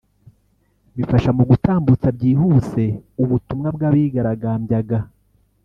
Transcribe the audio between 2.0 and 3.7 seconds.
byihuse ubutumwa